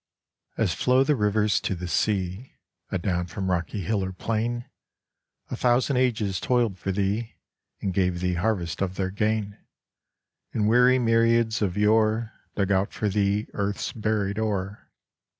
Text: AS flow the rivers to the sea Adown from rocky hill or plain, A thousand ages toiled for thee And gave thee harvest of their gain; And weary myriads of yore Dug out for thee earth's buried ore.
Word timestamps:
AS 0.57 0.73
flow 0.73 1.03
the 1.03 1.15
rivers 1.15 1.59
to 1.59 1.75
the 1.75 1.87
sea 1.87 2.53
Adown 2.91 3.27
from 3.27 3.51
rocky 3.51 3.81
hill 3.81 4.03
or 4.03 4.11
plain, 4.11 4.65
A 5.51 5.55
thousand 5.55 5.97
ages 5.97 6.39
toiled 6.39 6.79
for 6.79 6.91
thee 6.91 7.35
And 7.81 7.93
gave 7.93 8.19
thee 8.19 8.33
harvest 8.33 8.81
of 8.81 8.95
their 8.95 9.11
gain; 9.11 9.59
And 10.53 10.67
weary 10.67 10.97
myriads 10.97 11.61
of 11.61 11.77
yore 11.77 12.33
Dug 12.55 12.71
out 12.71 12.91
for 12.91 13.09
thee 13.09 13.45
earth's 13.53 13.93
buried 13.93 14.39
ore. 14.39 14.89